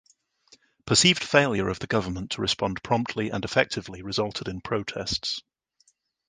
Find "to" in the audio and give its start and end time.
2.31-2.41